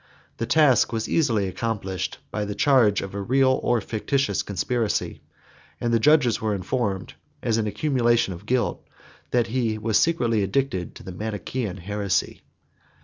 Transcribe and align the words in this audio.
The 0.37 0.47
task 0.47 0.91
was 0.91 1.07
easily 1.07 1.47
accomplished 1.47 2.17
by 2.31 2.43
the 2.45 2.55
charge 2.55 3.03
of 3.03 3.13
a 3.13 3.21
real 3.21 3.59
or 3.61 3.79
fictitious 3.81 4.41
conspiracy; 4.41 5.21
and 5.79 5.93
the 5.93 5.99
judges 5.99 6.41
were 6.41 6.55
informed, 6.55 7.13
as 7.43 7.57
an 7.59 7.67
accumulation 7.67 8.33
of 8.33 8.47
guilt, 8.47 8.83
that 9.29 9.45
he 9.45 9.77
was 9.77 9.99
secretly 9.99 10.41
addicted 10.41 10.95
to 10.95 11.03
the 11.03 11.11
Manichaean 11.11 11.77
heresy. 11.77 12.41